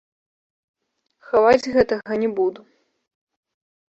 Хаваць 1.31 1.71
гэтага 1.75 2.17
не 2.21 2.29
буду. 2.39 2.61